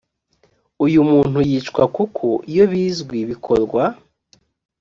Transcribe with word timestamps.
uyu 0.85 0.99
muntu 1.11 1.39
yicwa 1.49 1.83
kuko 1.95 2.25
iyo 2.51 2.63
bizwi 2.71 3.19
bikorwa 3.29 3.83